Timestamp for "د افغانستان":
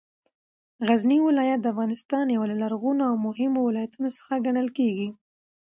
1.61-2.25